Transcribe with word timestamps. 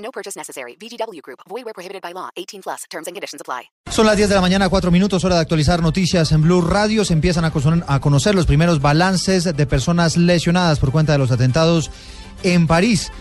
No 0.00 0.10
purchase 0.10 0.36
necessary. 0.36 0.76
VGW 0.80 1.20
Group. 1.22 1.40
Void 1.48 1.64
where 1.64 1.74
prohibited 1.74 2.02
by 2.02 2.12
law. 2.12 2.30
18 2.36 2.62
plus. 2.62 2.84
Terms 2.90 3.06
and 3.06 3.14
conditions 3.14 3.40
apply. 3.40 3.70
Son 3.90 4.06
las 4.06 4.16
10 4.16 4.28
de 4.28 4.34
la 4.34 4.40
mañana, 4.40 4.68
4 4.68 4.90
minutos, 4.90 5.24
hora 5.24 5.36
de 5.36 5.40
actualizar 5.42 5.82
noticias 5.82 6.32
en 6.32 6.42
Blue 6.42 6.60
Radio. 6.60 7.04
Se 7.04 7.12
empiezan 7.12 7.44
a 7.44 7.52
a 7.86 8.00
conocer 8.00 8.34
los 8.34 8.46
primeros 8.46 8.80
balances 8.80 9.44
de 9.44 9.66
personas 9.66 10.16
lesionadas 10.16 10.78
por 10.78 10.92
cuenta 10.92 11.12
de 11.12 11.18
los 11.18 11.30
atentados 11.30 11.90
en 12.42 12.66
París. 12.66 13.12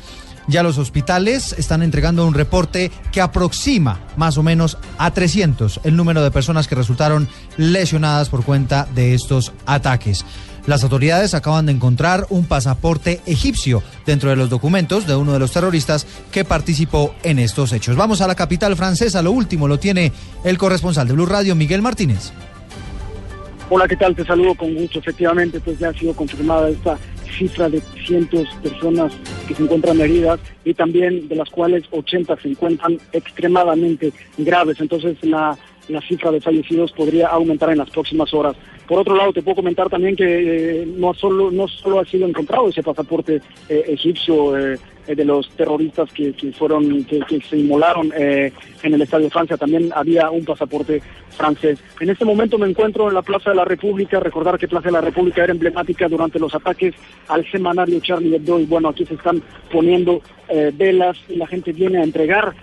Ya 0.48 0.64
los 0.64 0.80
hospitales 0.80 1.54
están 1.54 1.84
entregando 1.84 2.26
un 2.26 2.34
reporte 2.34 2.92
que 3.12 3.22
aproxima 3.22 4.00
más 4.18 4.38
o 4.38 4.44
menos 4.44 4.78
a 4.98 5.12
300 5.12 5.82
el 5.84 5.96
número 5.96 6.24
de 6.24 6.32
personas 6.32 6.68
que 6.68 6.74
resultaron 6.74 7.28
lesionadas 7.58 8.30
por 8.30 8.44
cuenta 8.44 8.88
de 8.96 9.14
estos 9.14 9.52
ataques. 9.68 10.26
Las 10.70 10.84
autoridades 10.84 11.34
acaban 11.34 11.66
de 11.66 11.72
encontrar 11.72 12.28
un 12.30 12.46
pasaporte 12.46 13.22
egipcio 13.26 13.82
dentro 14.06 14.30
de 14.30 14.36
los 14.36 14.52
documentos 14.52 15.08
de 15.08 15.16
uno 15.16 15.34
de 15.34 15.40
los 15.40 15.52
terroristas 15.52 16.06
que 16.32 16.46
participó 16.46 17.16
en 17.24 17.40
estos 17.40 17.74
hechos. 17.74 17.96
Vamos 17.96 18.22
a 18.22 18.28
la 18.28 18.36
capital 18.36 18.76
francesa. 18.76 19.24
Lo 19.24 19.32
último 19.32 19.68
lo 19.68 19.80
tiene 19.80 20.12
el 20.44 20.60
corresponsal 20.60 21.08
de 21.08 21.16
Blue 21.16 21.26
Radio, 21.26 21.56
Miguel 21.56 21.82
Martínez. 21.82 22.32
Hola, 23.72 23.88
¿qué 23.88 23.96
tal? 23.96 24.16
Te 24.16 24.24
saludo 24.24 24.54
con 24.54 24.76
gusto. 24.76 25.00
Efectivamente, 25.00 25.60
pues 25.60 25.80
ya 25.80 25.90
ha 25.90 25.94
sido 25.94 26.14
confirmada 26.14 26.70
esta 26.70 27.00
cifra 27.36 27.68
de 27.68 27.82
cientos 28.06 28.48
personas 28.62 29.12
que 29.48 29.56
se 29.56 29.64
encuentran 29.64 30.00
heridas 30.00 30.40
y 30.66 30.76
también 30.76 31.28
de 31.28 31.36
las 31.36 31.50
cuales 31.50 31.86
80 31.90 32.38
se 32.44 32.48
encuentran 32.48 33.00
extremadamente 33.12 34.14
graves. 34.38 34.80
Entonces 34.80 35.18
la, 35.24 35.58
la 35.88 36.02
cifra 36.02 36.30
de 36.30 36.42
fallecidos 36.42 36.92
podría 36.92 37.30
aumentar 37.30 37.72
en 37.72 37.80
las 37.80 37.90
próximas 37.90 38.32
horas. 38.36 38.56
Por 38.90 38.98
otro 38.98 39.16
lado, 39.16 39.32
te 39.32 39.44
puedo 39.44 39.58
comentar 39.58 39.88
también 39.88 40.16
que 40.16 40.82
eh, 40.82 40.86
no 40.98 41.14
solo 41.14 41.52
no 41.52 41.68
solo 41.68 42.00
ha 42.00 42.06
sido 42.06 42.28
encontrado 42.28 42.70
ese 42.70 42.82
pasaporte 42.82 43.40
eh, 43.70 43.84
egipcio 43.88 44.58
eh, 44.58 44.80
de 45.06 45.26
los 45.26 45.48
terroristas 45.52 46.12
que, 46.12 46.34
que 46.34 46.52
fueron 46.54 47.04
que, 47.04 47.22
se 47.48 47.58
inmolaron 47.58 48.12
en 48.16 48.94
el 48.94 49.02
Estadio 49.02 49.30
Francia, 49.30 49.58
también 49.58 49.92
había 49.94 50.32
un 50.32 50.44
pasaporte 50.44 51.04
francés. 51.30 51.80
En 52.00 52.10
este 52.10 52.26
momento 52.26 52.58
me 52.58 52.68
encuentro 52.68 53.08
en 53.10 53.14
la 53.14 53.22
Plaza 53.22 53.52
de 53.52 53.58
la 53.58 53.66
República. 53.66 54.20
Recordar 54.20 54.58
que 54.58 54.68
Plaza 54.68 54.88
de 54.88 54.94
la 54.94 55.02
República 55.02 55.44
era 55.44 55.54
emblemática 55.54 56.08
durante 56.08 56.40
los 56.40 56.54
ataques 56.56 56.96
al 57.28 57.46
semanario 57.52 58.00
Charlie 58.00 58.36
Hebdo 58.36 58.60
y 58.60 58.66
bueno, 58.66 58.90
aquí 58.90 59.06
se 59.06 59.16
están 59.16 59.42
poniendo 59.72 60.22
velas 60.74 61.18
y 61.28 61.36
la 61.36 61.46
gente 61.46 61.74
viene 61.74 62.00
a 62.00 62.04
entregar, 62.04 62.56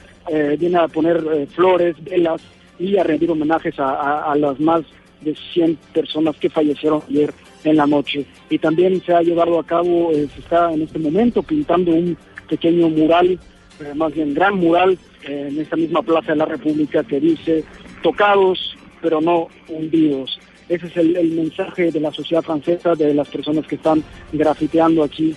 viene 0.59 0.79
a 0.79 0.89
poner 0.89 1.47
flores, 1.55 1.95
velas 2.03 2.43
y 2.81 2.97
a 2.97 3.05
rendir 3.05 3.31
homenajes 3.31 3.75
a 3.79 4.35
las 4.37 4.59
más 4.61 4.83
de 5.21 5.35
100 5.53 5.77
personas 5.93 6.37
que 6.37 6.51
fallecieron 6.51 7.03
ayer 7.09 7.33
en 7.65 7.77
la 7.77 7.87
noche. 7.87 8.27
Y 8.51 8.59
también 8.59 9.03
se 9.05 9.15
ha 9.15 9.23
llevado 9.23 9.59
a 9.59 9.67
cabo, 9.67 10.11
eh, 10.13 10.29
se 10.33 10.41
está 10.41 10.73
en 10.73 10.83
este 10.83 10.99
momento 10.99 11.43
pintando 11.43 11.93
un 11.93 12.17
pequeño 12.49 12.89
mural, 12.89 13.39
eh, 13.81 13.95
más 13.95 14.13
bien 14.13 14.35
gran 14.35 14.57
mural, 14.57 14.99
eh, 15.27 15.49
en 15.51 15.61
esta 15.61 15.77
misma 15.77 16.03
Plaza 16.03 16.33
de 16.33 16.39
la 16.39 16.45
República 16.45 17.03
que 17.05 17.21
dice, 17.21 17.65
tocados 18.03 18.77
pero 19.03 19.21
no 19.21 19.49
hundidos. 19.69 20.39
Ese 20.69 20.87
es 20.87 20.97
el, 20.97 21.31
mensaje 21.33 21.93
de 21.93 22.01
la 22.01 22.11
sociedad 22.11 22.43
francesa, 22.43 22.95
de 22.95 23.15
las 23.15 23.29
personas 23.29 23.67
que 23.67 23.77
están 23.77 24.03
grafiteando 24.33 25.05
aquí, 25.05 25.37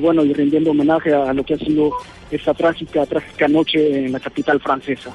bueno, 0.00 0.24
y 0.24 0.32
rindiendo 0.32 0.70
homenaje 0.70 1.12
a, 1.12 1.28
a 1.28 1.34
lo 1.34 1.44
que 1.44 1.54
ha 1.54 1.58
sido 1.58 1.90
esta 2.30 2.54
trágica, 2.54 3.04
trágica 3.04 3.48
noche 3.48 4.06
en 4.06 4.12
la 4.12 4.20
capital 4.20 4.60
francesa. 4.60 5.12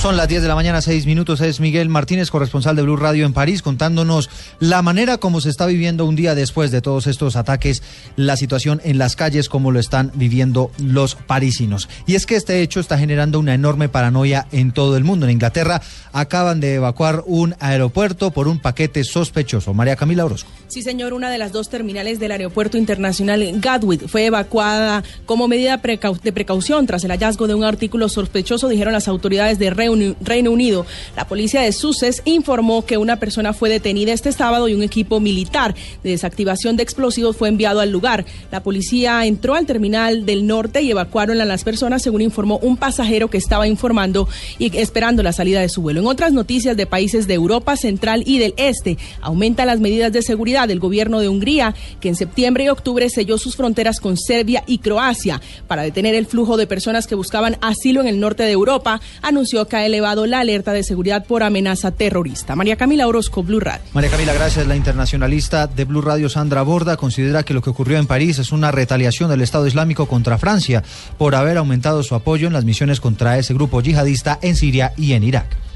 Son 0.00 0.16
las 0.16 0.28
10 0.28 0.42
de 0.42 0.48
la 0.48 0.54
mañana, 0.54 0.80
6 0.80 1.06
minutos. 1.06 1.40
Es 1.40 1.58
Miguel 1.58 1.88
Martínez, 1.88 2.30
corresponsal 2.30 2.76
de 2.76 2.82
Blue 2.82 2.94
Radio 2.94 3.26
en 3.26 3.32
París, 3.32 3.62
contándonos 3.62 4.30
la 4.60 4.80
manera 4.80 5.18
como 5.18 5.40
se 5.40 5.50
está 5.50 5.66
viviendo 5.66 6.04
un 6.04 6.14
día 6.14 6.36
después 6.36 6.70
de 6.70 6.80
todos 6.80 7.08
estos 7.08 7.34
ataques, 7.34 7.82
la 8.14 8.36
situación 8.36 8.80
en 8.84 8.98
las 8.98 9.16
calles, 9.16 9.48
como 9.48 9.72
lo 9.72 9.80
están 9.80 10.12
viviendo 10.14 10.70
los 10.78 11.16
parisinos. 11.16 11.88
Y 12.06 12.14
es 12.14 12.26
que 12.26 12.36
este 12.36 12.62
hecho 12.62 12.78
está 12.78 12.96
generando 12.96 13.40
una 13.40 13.54
enorme 13.54 13.88
paranoia 13.88 14.46
en 14.52 14.70
todo 14.70 14.96
el 14.96 15.02
mundo. 15.02 15.26
En 15.26 15.32
Inglaterra 15.32 15.82
acaban 16.12 16.60
de 16.60 16.74
evacuar 16.74 17.24
un 17.26 17.56
aeropuerto 17.58 18.30
por 18.30 18.46
un 18.46 18.60
paquete 18.60 19.02
sospechoso. 19.02 19.74
María 19.74 19.96
Camila 19.96 20.26
Orozco. 20.26 20.48
Sí, 20.68 20.82
señor, 20.82 21.12
una 21.12 21.28
de 21.28 21.38
las 21.38 21.50
dos 21.50 21.70
terminales 21.70 22.20
del 22.20 22.30
aeropuerto 22.30 22.78
internacional 22.78 23.44
Gatwick 23.60 24.06
fue 24.06 24.26
evacuada 24.26 25.02
como 25.26 25.48
medida 25.48 25.80
de 26.22 26.32
precaución 26.32 26.86
tras 26.86 27.02
el 27.02 27.10
hallazgo 27.10 27.48
de 27.48 27.54
un 27.54 27.64
artículo 27.64 28.08
sospechoso, 28.08 28.68
dijeron 28.68 28.92
las 28.92 29.08
autoridades 29.08 29.58
de 29.58 29.70
Reino 29.70 29.87
Unido. 29.88 30.86
La 31.16 31.26
policía 31.26 31.62
de 31.62 31.72
Sussex 31.72 32.22
informó 32.24 32.84
que 32.84 32.98
una 32.98 33.16
persona 33.16 33.52
fue 33.52 33.68
detenida 33.68 34.12
este 34.12 34.32
sábado 34.32 34.68
y 34.68 34.74
un 34.74 34.82
equipo 34.82 35.20
militar 35.20 35.74
de 36.02 36.10
desactivación 36.10 36.76
de 36.76 36.82
explosivos 36.82 37.36
fue 37.36 37.48
enviado 37.48 37.80
al 37.80 37.90
lugar. 37.90 38.24
La 38.50 38.62
policía 38.62 39.24
entró 39.26 39.54
al 39.54 39.66
terminal 39.66 40.26
del 40.26 40.46
norte 40.46 40.82
y 40.82 40.90
evacuaron 40.90 41.40
a 41.40 41.44
las 41.44 41.64
personas, 41.64 42.02
según 42.02 42.22
informó 42.22 42.58
un 42.58 42.76
pasajero 42.76 43.28
que 43.28 43.38
estaba 43.38 43.66
informando 43.66 44.28
y 44.58 44.76
esperando 44.76 45.22
la 45.22 45.32
salida 45.32 45.60
de 45.60 45.68
su 45.68 45.82
vuelo. 45.82 46.00
En 46.00 46.06
otras 46.06 46.32
noticias 46.32 46.76
de 46.76 46.86
países 46.86 47.26
de 47.26 47.34
Europa 47.34 47.76
Central 47.76 48.22
y 48.26 48.38
del 48.38 48.54
Este, 48.56 48.98
aumentan 49.20 49.66
las 49.66 49.80
medidas 49.80 50.12
de 50.12 50.22
seguridad 50.22 50.68
del 50.68 50.80
gobierno 50.80 51.20
de 51.20 51.28
Hungría, 51.28 51.74
que 52.00 52.08
en 52.08 52.16
septiembre 52.16 52.64
y 52.64 52.68
octubre 52.68 53.08
selló 53.10 53.38
sus 53.38 53.56
fronteras 53.56 54.00
con 54.00 54.16
Serbia 54.16 54.64
y 54.66 54.78
Croacia 54.78 55.40
para 55.66 55.82
detener 55.82 56.14
el 56.14 56.26
flujo 56.26 56.56
de 56.56 56.66
personas 56.66 57.06
que 57.06 57.14
buscaban 57.14 57.56
asilo 57.60 58.00
en 58.00 58.06
el 58.06 58.20
norte 58.20 58.42
de 58.42 58.52
Europa, 58.52 59.00
anunció 59.22 59.66
que 59.66 59.76
ha 59.78 59.86
elevado 59.86 60.26
la 60.26 60.40
alerta 60.40 60.72
de 60.72 60.82
seguridad 60.82 61.24
por 61.24 61.42
amenaza 61.42 61.90
terrorista. 61.90 62.54
María 62.56 62.76
Camila 62.76 63.06
Orozco, 63.06 63.42
Blue 63.42 63.60
Radio. 63.60 63.84
María 63.94 64.10
Camila, 64.10 64.32
gracias. 64.34 64.66
La 64.66 64.76
internacionalista 64.76 65.66
de 65.66 65.84
Blue 65.84 66.02
Radio, 66.02 66.28
Sandra 66.28 66.62
Borda, 66.62 66.96
considera 66.96 67.42
que 67.42 67.54
lo 67.54 67.62
que 67.62 67.70
ocurrió 67.70 67.98
en 67.98 68.06
París 68.06 68.38
es 68.38 68.52
una 68.52 68.70
retaliación 68.70 69.30
del 69.30 69.40
Estado 69.40 69.66
Islámico 69.66 70.06
contra 70.06 70.38
Francia 70.38 70.82
por 71.16 71.34
haber 71.34 71.56
aumentado 71.56 72.02
su 72.02 72.14
apoyo 72.14 72.46
en 72.46 72.52
las 72.52 72.64
misiones 72.64 73.00
contra 73.00 73.38
ese 73.38 73.54
grupo 73.54 73.80
yihadista 73.80 74.38
en 74.42 74.56
Siria 74.56 74.92
y 74.96 75.12
en 75.12 75.24
Irak 75.24 75.67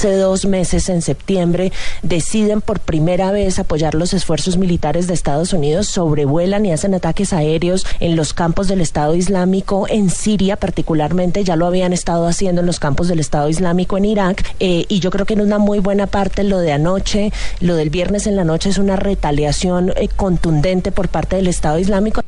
hace 0.00 0.16
dos 0.16 0.46
meses, 0.46 0.88
en 0.88 1.02
septiembre, 1.02 1.72
deciden 2.02 2.62
por 2.62 2.80
primera 2.80 3.32
vez 3.32 3.58
apoyar 3.58 3.94
los 3.94 4.14
esfuerzos 4.14 4.56
militares 4.56 5.06
de 5.06 5.12
Estados 5.12 5.52
Unidos, 5.52 5.88
sobrevuelan 5.88 6.64
y 6.64 6.72
hacen 6.72 6.94
ataques 6.94 7.34
aéreos 7.34 7.84
en 8.00 8.16
los 8.16 8.32
campos 8.32 8.66
del 8.66 8.80
Estado 8.80 9.14
Islámico, 9.14 9.86
en 9.90 10.08
Siria 10.08 10.56
particularmente, 10.56 11.44
ya 11.44 11.54
lo 11.54 11.66
habían 11.66 11.92
estado 11.92 12.26
haciendo 12.26 12.62
en 12.62 12.66
los 12.66 12.80
campos 12.80 13.08
del 13.08 13.20
Estado 13.20 13.50
Islámico 13.50 13.98
en 13.98 14.06
Irak, 14.06 14.42
eh, 14.58 14.86
y 14.88 15.00
yo 15.00 15.10
creo 15.10 15.26
que 15.26 15.34
en 15.34 15.42
una 15.42 15.58
muy 15.58 15.80
buena 15.80 16.06
parte 16.06 16.44
lo 16.44 16.60
de 16.60 16.72
anoche, 16.72 17.30
lo 17.60 17.76
del 17.76 17.90
viernes 17.90 18.26
en 18.26 18.36
la 18.36 18.44
noche 18.44 18.70
es 18.70 18.78
una 18.78 18.96
retaliación 18.96 19.92
eh, 19.96 20.08
contundente 20.08 20.92
por 20.92 21.08
parte 21.08 21.36
del 21.36 21.46
Estado 21.46 21.78
Islámico. 21.78 22.22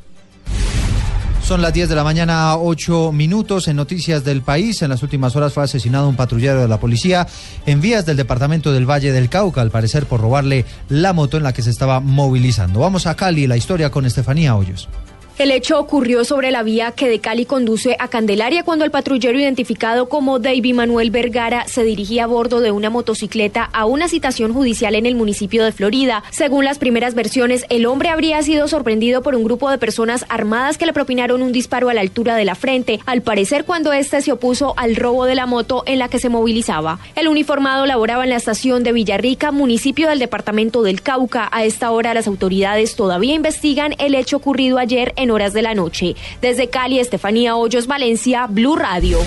Son 1.44 1.60
las 1.60 1.74
10 1.74 1.88
de 1.88 1.96
la 1.96 2.04
mañana, 2.04 2.56
8 2.56 3.12
minutos 3.12 3.66
en 3.68 3.76
Noticias 3.76 4.24
del 4.24 4.42
País. 4.42 4.80
En 4.80 4.88
las 4.88 5.02
últimas 5.02 5.34
horas 5.36 5.52
fue 5.52 5.64
asesinado 5.64 6.08
un 6.08 6.16
patrullero 6.16 6.60
de 6.60 6.68
la 6.68 6.78
policía 6.78 7.26
en 7.66 7.80
vías 7.80 8.06
del 8.06 8.16
departamento 8.16 8.72
del 8.72 8.88
Valle 8.88 9.12
del 9.12 9.28
Cauca, 9.28 9.60
al 9.60 9.70
parecer 9.70 10.06
por 10.06 10.20
robarle 10.20 10.64
la 10.88 11.12
moto 11.12 11.36
en 11.36 11.42
la 11.42 11.52
que 11.52 11.62
se 11.62 11.70
estaba 11.70 12.00
movilizando. 12.00 12.80
Vamos 12.80 13.06
a 13.06 13.16
Cali, 13.16 13.46
la 13.46 13.56
historia 13.56 13.90
con 13.90 14.06
Estefanía 14.06 14.54
Hoyos. 14.54 14.88
El 15.38 15.50
hecho 15.50 15.78
ocurrió 15.80 16.24
sobre 16.24 16.50
la 16.50 16.62
vía 16.62 16.92
que 16.92 17.08
de 17.08 17.18
Cali 17.18 17.46
conduce 17.46 17.96
a 17.98 18.08
Candelaria 18.08 18.64
cuando 18.64 18.84
el 18.84 18.90
patrullero 18.90 19.38
identificado 19.40 20.08
como 20.08 20.38
David 20.38 20.74
Manuel 20.74 21.10
Vergara 21.10 21.66
se 21.66 21.84
dirigía 21.84 22.24
a 22.24 22.26
bordo 22.26 22.60
de 22.60 22.70
una 22.70 22.90
motocicleta 22.90 23.68
a 23.72 23.86
una 23.86 24.08
citación 24.08 24.52
judicial 24.52 24.94
en 24.94 25.06
el 25.06 25.14
municipio 25.14 25.64
de 25.64 25.72
Florida. 25.72 26.22
Según 26.30 26.66
las 26.66 26.78
primeras 26.78 27.14
versiones, 27.14 27.64
el 27.70 27.86
hombre 27.86 28.10
habría 28.10 28.42
sido 28.42 28.68
sorprendido 28.68 29.22
por 29.22 29.34
un 29.34 29.42
grupo 29.42 29.70
de 29.70 29.78
personas 29.78 30.26
armadas 30.28 30.76
que 30.76 30.84
le 30.84 30.92
propinaron 30.92 31.42
un 31.42 31.50
disparo 31.50 31.88
a 31.88 31.94
la 31.94 32.02
altura 32.02 32.36
de 32.36 32.44
la 32.44 32.54
frente, 32.54 33.00
al 33.06 33.22
parecer 33.22 33.64
cuando 33.64 33.92
éste 33.92 34.20
se 34.20 34.32
opuso 34.32 34.74
al 34.76 34.96
robo 34.96 35.24
de 35.24 35.34
la 35.34 35.46
moto 35.46 35.82
en 35.86 35.98
la 35.98 36.08
que 36.08 36.18
se 36.18 36.28
movilizaba. 36.28 36.98
El 37.16 37.28
uniformado 37.28 37.86
laboraba 37.86 38.24
en 38.24 38.30
la 38.30 38.36
estación 38.36 38.84
de 38.84 38.92
Villarrica, 38.92 39.50
municipio 39.50 40.10
del 40.10 40.18
departamento 40.18 40.82
del 40.82 41.00
Cauca. 41.00 41.48
A 41.50 41.64
esta 41.64 41.90
hora 41.90 42.12
las 42.12 42.26
autoridades 42.26 42.96
todavía 42.96 43.34
investigan 43.34 43.94
el 43.98 44.14
hecho 44.14 44.36
ocurrido 44.36 44.78
ayer 44.78 45.14
en 45.16 45.21
horas 45.30 45.52
de 45.52 45.62
la 45.62 45.74
noche. 45.74 46.16
Desde 46.40 46.68
Cali, 46.68 46.98
Estefanía 46.98 47.56
Hoyos, 47.56 47.86
Valencia, 47.86 48.46
Blue 48.48 48.76
Radio. 48.76 49.18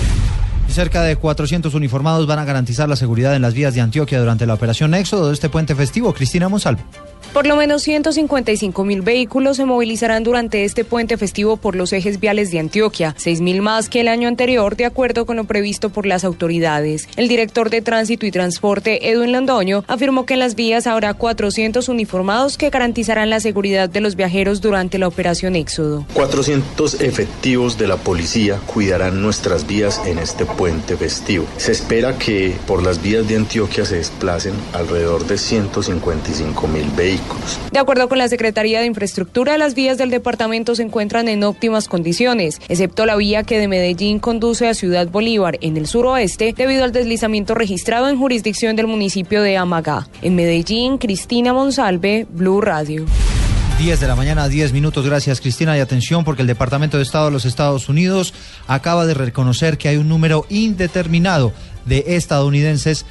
Cerca 0.68 1.02
de 1.02 1.16
400 1.16 1.72
uniformados 1.74 2.26
van 2.26 2.38
a 2.38 2.44
garantizar 2.44 2.88
la 2.88 2.96
seguridad 2.96 3.34
en 3.34 3.42
las 3.42 3.54
vías 3.54 3.74
de 3.74 3.80
Antioquia 3.80 4.18
durante 4.18 4.46
la 4.46 4.54
operación 4.54 4.94
Éxodo 4.94 5.28
de 5.28 5.34
este 5.34 5.48
puente 5.48 5.74
festivo. 5.74 6.12
Cristina 6.12 6.48
Monsalvo. 6.48 6.82
Por 7.32 7.46
lo 7.46 7.56
menos 7.56 7.82
155 7.82 8.84
mil 8.84 9.02
vehículos 9.02 9.58
se 9.58 9.64
movilizarán 9.64 10.24
durante 10.24 10.64
este 10.64 10.84
puente 10.84 11.16
festivo 11.16 11.56
por 11.56 11.76
los 11.76 11.92
ejes 11.92 12.18
viales 12.18 12.50
de 12.50 12.58
Antioquia, 12.58 13.14
6 13.18 13.40
mil 13.40 13.62
más 13.62 13.88
que 13.88 14.00
el 14.00 14.08
año 14.08 14.28
anterior, 14.28 14.76
de 14.76 14.86
acuerdo 14.86 15.26
con 15.26 15.36
lo 15.36 15.44
previsto 15.44 15.90
por 15.90 16.06
las 16.06 16.24
autoridades. 16.24 17.08
El 17.16 17.28
director 17.28 17.70
de 17.70 17.82
Tránsito 17.82 18.26
y 18.26 18.30
Transporte, 18.30 19.10
Edwin 19.10 19.32
Londoño, 19.32 19.84
afirmó 19.86 20.26
que 20.26 20.34
en 20.34 20.40
las 20.40 20.54
vías 20.54 20.86
habrá 20.86 21.14
400 21.14 21.88
uniformados 21.88 22.56
que 22.56 22.70
garantizarán 22.70 23.30
la 23.30 23.40
seguridad 23.40 23.88
de 23.88 24.00
los 24.00 24.16
viajeros 24.16 24.60
durante 24.60 24.98
la 24.98 25.08
operación 25.08 25.56
Éxodo. 25.56 26.06
400 26.14 27.00
efectivos 27.00 27.78
de 27.78 27.88
la 27.88 27.96
policía 27.96 28.60
cuidarán 28.66 29.22
nuestras 29.22 29.66
vías 29.66 30.00
en 30.06 30.18
este 30.18 30.46
puente 30.46 30.96
festivo. 30.96 31.46
Se 31.56 31.72
espera 31.72 32.18
que 32.18 32.56
por 32.66 32.82
las 32.82 33.02
vías 33.02 33.28
de 33.28 33.36
Antioquia 33.36 33.84
se 33.84 33.96
desplacen 33.96 34.54
alrededor 34.72 35.26
de 35.26 35.38
155 35.38 36.68
mil 36.68 36.88
vehículos. 36.90 37.15
De 37.72 37.78
acuerdo 37.78 38.08
con 38.08 38.18
la 38.18 38.28
Secretaría 38.28 38.80
de 38.80 38.86
Infraestructura, 38.86 39.58
las 39.58 39.74
vías 39.74 39.98
del 39.98 40.10
departamento 40.10 40.74
se 40.74 40.82
encuentran 40.82 41.28
en 41.28 41.44
óptimas 41.44 41.88
condiciones, 41.88 42.60
excepto 42.68 43.06
la 43.06 43.16
vía 43.16 43.42
que 43.42 43.58
de 43.58 43.68
Medellín 43.68 44.18
conduce 44.18 44.68
a 44.68 44.74
Ciudad 44.74 45.08
Bolívar 45.08 45.58
en 45.60 45.76
el 45.76 45.86
suroeste 45.86 46.54
debido 46.56 46.84
al 46.84 46.92
deslizamiento 46.92 47.54
registrado 47.54 48.08
en 48.08 48.18
jurisdicción 48.18 48.76
del 48.76 48.86
municipio 48.86 49.42
de 49.42 49.56
Amagá. 49.56 50.08
En 50.22 50.34
Medellín, 50.36 50.98
Cristina 50.98 51.52
Monsalve, 51.52 52.26
Blue 52.30 52.60
Radio. 52.60 53.04
10 53.78 54.00
de 54.00 54.08
la 54.08 54.16
mañana, 54.16 54.48
10 54.48 54.72
minutos. 54.72 55.04
Gracias, 55.04 55.40
Cristina. 55.40 55.76
Y 55.76 55.80
atención, 55.80 56.24
porque 56.24 56.40
el 56.40 56.48
Departamento 56.48 56.96
de 56.96 57.02
Estado 57.02 57.26
de 57.26 57.32
los 57.32 57.44
Estados 57.44 57.90
Unidos 57.90 58.32
acaba 58.66 59.04
de 59.04 59.12
reconocer 59.12 59.76
que 59.76 59.88
hay 59.88 59.98
un 59.98 60.08
número 60.08 60.46
indeterminado 60.48 61.52
de 61.84 62.04
estadounidenses 62.08 63.04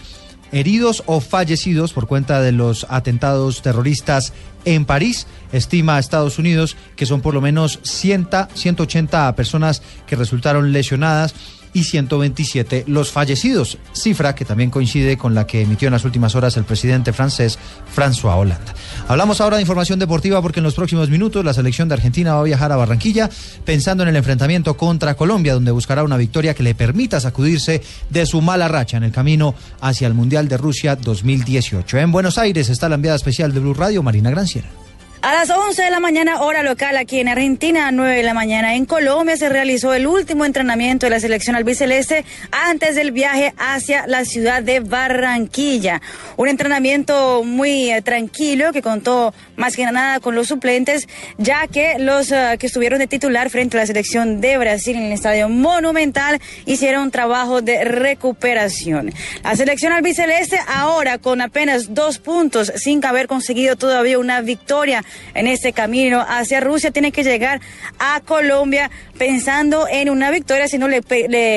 heridos 0.52 1.04
o 1.06 1.20
fallecidos 1.20 1.94
por 1.94 2.08
cuenta 2.08 2.42
de 2.42 2.52
los 2.52 2.86
atentados 2.90 3.62
terroristas 3.62 4.34
en 4.66 4.86
París. 4.86 5.28
Estima 5.52 6.00
Estados 6.00 6.40
Unidos 6.40 6.76
que 6.96 7.06
son 7.06 7.22
por 7.22 7.34
lo 7.34 7.42
menos 7.42 7.80
100, 7.84 8.30
180 8.54 9.36
personas 9.36 9.82
que 10.08 10.16
resultaron 10.16 10.72
lesionadas 10.72 11.36
y 11.76 11.84
127 11.84 12.86
los 12.88 13.12
fallecidos, 13.12 13.78
cifra 13.92 14.34
que 14.34 14.46
también 14.46 14.72
coincide 14.72 15.18
con 15.18 15.36
la 15.36 15.46
que 15.46 15.62
emitió 15.62 15.90
en 15.90 15.92
las 15.92 16.06
últimas 16.06 16.34
horas 16.34 16.56
el 16.56 16.64
presidente 16.64 17.14
francés 17.14 17.60
François 17.94 18.38
Hollande. 18.38 18.72
Hablamos 19.10 19.42
ahora 19.42 19.58
de 19.58 19.62
información 19.62 20.00
deportiva 20.00 20.42
porque 20.42 20.62
en 20.62 20.64
los 20.64 20.74
próximos 20.74 21.10
minutos 21.10 21.44
la 21.44 21.54
selección 21.54 21.90
de 21.90 21.96
Argentina 21.96 22.34
va 22.34 22.40
a 22.40 22.44
viajar 22.44 22.72
a 22.72 22.78
Barranquilla 22.78 23.30
pensando 23.66 24.04
en 24.04 24.10
el 24.10 24.16
enfrentamiento 24.16 24.78
contra 24.78 25.16
Colombia, 25.16 25.54
donde 25.54 25.72
buscará 25.72 26.04
una 26.04 26.18
victoria 26.18 26.54
que 26.54 26.64
le 26.64 26.76
permita 26.76 27.20
sacudirse 27.20 27.84
de 28.10 28.26
su 28.26 28.42
mala 28.42 28.70
racha 28.70 28.96
en 28.96 29.04
el 29.04 29.12
camino 29.12 29.54
hacia 29.82 30.08
el 30.08 30.14
Mundial 30.14 30.48
de 30.48 30.58
Rusia 30.58 30.96
2018. 30.96 31.98
En 31.98 32.14
Buenos 32.14 32.38
Aires 32.38 32.70
está 32.70 32.88
la 32.88 32.96
enviada 32.96 33.18
especial 33.18 33.54
de 33.54 33.60
Blue 33.60 33.74
Radio, 33.74 34.02
Marina 34.02 34.30
Granciera. 34.30 34.85
A 35.26 35.34
las 35.34 35.50
11 35.50 35.82
de 35.82 35.90
la 35.90 36.00
mañana, 36.00 36.42
hora 36.42 36.62
local 36.62 36.96
aquí 36.98 37.20
en 37.20 37.28
Argentina, 37.28 37.88
a 37.88 37.92
9 37.92 38.18
de 38.18 38.22
la 38.22 38.36
mañana 38.36 38.76
en 38.76 38.86
Colombia, 38.86 39.36
se 39.36 39.50
realizó 39.50 39.92
el 39.96 40.06
último 40.06 40.46
entrenamiento 40.46 41.08
de 41.08 41.10
la 41.10 41.20
selección 41.20 41.56
albiceleste 41.56 42.24
antes 42.52 42.94
del 42.94 43.12
viaje 43.12 43.52
hacia 43.58 44.06
la 44.06 44.24
ciudad 44.24 44.62
de 44.62 44.82
Barranquilla. 44.82 46.00
Un 46.38 46.48
entrenamiento 46.48 47.44
muy 47.44 47.92
eh, 47.92 48.04
tranquilo 48.04 48.72
que 48.72 48.84
contó 48.84 49.34
más 49.56 49.76
que 49.76 49.84
nada 49.88 50.20
con 50.20 50.36
los 50.36 50.48
suplentes, 50.48 51.08
ya 51.40 51.66
que 51.66 51.98
los 51.98 52.30
uh, 52.30 52.60
que 52.60 52.68
estuvieron 52.68 53.00
de 53.00 53.08
titular 53.08 53.50
frente 53.50 53.78
a 53.78 53.80
la 53.80 53.88
selección 53.88 54.42
de 54.42 54.60
Brasil 54.60 54.96
en 54.96 55.06
el 55.06 55.14
Estadio 55.14 55.50
Monumental 55.50 56.40
hicieron 56.68 57.02
un 57.02 57.10
trabajo 57.10 57.64
de 57.64 57.84
recuperación. 57.84 59.12
La 59.44 59.56
selección 59.56 59.92
albiceleste 59.92 60.60
ahora 60.68 61.18
con 61.18 61.42
apenas 61.42 61.96
dos 61.96 62.20
puntos, 62.20 62.72
sin 62.76 63.04
haber 63.04 63.26
conseguido 63.26 63.76
todavía 63.76 64.20
una 64.20 64.42
victoria 64.42 65.04
en 65.34 65.48
este 65.48 65.74
camino 65.74 66.26
hacia 66.28 66.60
Rusia, 66.60 66.92
tiene 66.92 67.12
que 67.12 67.24
llegar 67.24 67.62
a 68.00 68.22
Colombia 68.22 68.90
pensando 69.18 69.88
en 69.90 70.10
una 70.10 70.32
victoria, 70.32 70.68
si 70.68 70.78
no 70.78 70.88
le, 70.88 71.02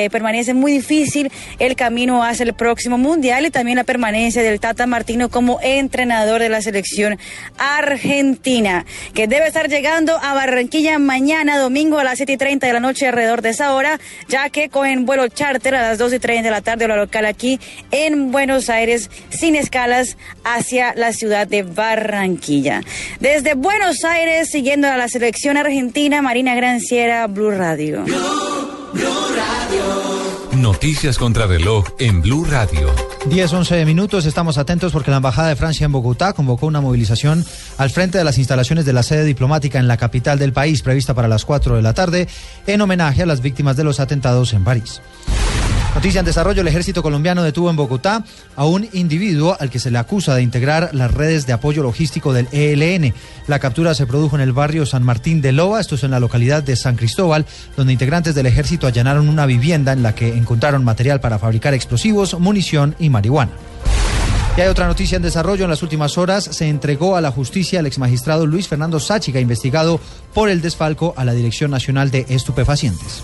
permanece 0.09 0.53
muy 0.53 0.71
difícil 0.71 1.31
el 1.59 1.75
camino 1.75 2.23
hacia 2.23 2.43
el 2.43 2.53
próximo 2.53 2.97
mundial 2.97 3.45
y 3.45 3.49
también 3.49 3.77
la 3.77 3.83
permanencia 3.83 4.41
del 4.41 4.59
Tata 4.59 4.87
Martino 4.87 5.29
como 5.29 5.59
entrenador 5.61 6.41
de 6.41 6.49
la 6.49 6.61
selección 6.61 7.17
argentina, 7.57 8.85
que 9.13 9.27
debe 9.27 9.47
estar 9.47 9.69
llegando 9.69 10.17
a 10.21 10.33
Barranquilla 10.33 10.99
mañana, 10.99 11.57
domingo 11.57 11.99
a 11.99 12.03
las 12.03 12.17
7 12.17 12.33
y 12.33 12.37
30 12.37 12.67
de 12.67 12.73
la 12.73 12.79
noche, 12.79 13.07
alrededor 13.07 13.41
de 13.41 13.49
esa 13.49 13.73
hora, 13.73 13.99
ya 14.27 14.49
que 14.49 14.69
cogen 14.69 15.05
vuelo 15.05 15.27
charter 15.27 15.75
a 15.75 15.81
las 15.81 15.97
2 15.97 16.13
y 16.13 16.19
30 16.19 16.43
de 16.43 16.51
la 16.51 16.61
tarde, 16.61 16.85
hora 16.85 16.95
local 16.95 17.25
aquí 17.25 17.59
en 17.91 18.31
Buenos 18.31 18.69
Aires, 18.69 19.09
sin 19.29 19.55
escalas 19.55 20.17
hacia 20.43 20.93
la 20.95 21.13
ciudad 21.13 21.47
de 21.47 21.63
Barranquilla. 21.63 22.81
Buenos 23.55 24.03
Aires, 24.03 24.49
siguiendo 24.51 24.87
a 24.89 24.97
la 24.97 25.07
selección 25.07 25.55
argentina, 25.55 26.21
Marina 26.21 26.55
Granciera, 26.55 27.25
Blue 27.27 27.51
Radio. 27.51 28.03
Blue, 28.03 28.17
Blue 28.93 29.07
Radio. 29.35 30.61
Noticias 30.61 31.17
contra 31.17 31.47
reloj 31.47 31.85
en 31.99 32.21
Blue 32.21 32.43
Radio. 32.43 32.93
10, 33.27 33.53
11 33.53 33.85
minutos, 33.85 34.25
estamos 34.25 34.57
atentos 34.57 34.91
porque 34.91 35.09
la 35.09 35.17
Embajada 35.17 35.47
de 35.47 35.55
Francia 35.55 35.85
en 35.85 35.91
Bogotá 35.93 36.33
convocó 36.33 36.67
una 36.67 36.81
movilización 36.81 37.45
al 37.77 37.89
frente 37.89 38.17
de 38.17 38.25
las 38.25 38.37
instalaciones 38.37 38.85
de 38.85 38.93
la 38.93 39.03
sede 39.03 39.23
diplomática 39.23 39.79
en 39.79 39.87
la 39.87 39.95
capital 39.95 40.37
del 40.37 40.51
país, 40.51 40.81
prevista 40.81 41.13
para 41.13 41.29
las 41.29 41.45
4 41.45 41.77
de 41.77 41.81
la 41.81 41.93
tarde, 41.93 42.27
en 42.67 42.81
homenaje 42.81 43.23
a 43.23 43.25
las 43.25 43.41
víctimas 43.41 43.77
de 43.77 43.85
los 43.85 44.01
atentados 44.01 44.51
en 44.51 44.65
París. 44.65 45.01
Noticia 45.95 46.19
en 46.19 46.25
desarrollo, 46.25 46.61
el 46.61 46.67
ejército 46.67 47.03
colombiano 47.03 47.43
detuvo 47.43 47.69
en 47.69 47.75
Bogotá 47.75 48.23
a 48.55 48.65
un 48.65 48.87
individuo 48.93 49.57
al 49.59 49.69
que 49.69 49.79
se 49.79 49.91
le 49.91 49.97
acusa 49.97 50.35
de 50.35 50.43
integrar 50.43 50.91
las 50.93 51.13
redes 51.13 51.45
de 51.45 51.53
apoyo 51.53 51.83
logístico 51.83 52.31
del 52.31 52.47
ELN. 52.51 53.13
La 53.47 53.59
captura 53.59 53.93
se 53.93 54.05
produjo 54.05 54.35
en 54.35 54.41
el 54.41 54.53
barrio 54.53 54.85
San 54.85 55.03
Martín 55.03 55.41
de 55.41 55.51
Loa, 55.51 55.81
esto 55.81 55.95
es 55.95 56.03
en 56.03 56.11
la 56.11 56.19
localidad 56.19 56.63
de 56.63 56.75
San 56.75 56.95
Cristóbal, 56.95 57.45
donde 57.75 57.91
integrantes 57.91 58.35
del 58.35 58.45
ejército 58.45 58.87
allanaron 58.87 59.27
una 59.27 59.45
vivienda 59.45 59.91
en 59.91 60.03
la 60.03 60.15
que 60.15 60.29
encontraron 60.29 60.85
material 60.85 61.19
para 61.19 61.39
fabricar 61.39 61.73
explosivos, 61.73 62.39
munición 62.39 62.95
y 62.99 63.09
marihuana. 63.09 63.51
Y 64.57 64.61
hay 64.61 64.67
otra 64.67 64.87
noticia 64.87 65.15
en 65.15 65.21
desarrollo. 65.21 65.63
En 65.63 65.69
las 65.69 65.83
últimas 65.83 66.17
horas 66.17 66.43
se 66.43 66.67
entregó 66.67 67.15
a 67.15 67.21
la 67.21 67.31
justicia 67.31 67.79
el 67.79 67.85
exmagistrado 67.87 68.45
Luis 68.45 68.67
Fernando 68.67 68.99
Sáchiga, 68.99 69.39
investigado 69.39 69.99
por 70.33 70.49
el 70.49 70.61
desfalco 70.61 71.13
a 71.17 71.25
la 71.25 71.33
Dirección 71.33 71.71
Nacional 71.71 72.11
de 72.11 72.25
Estupefacientes. 72.29 73.23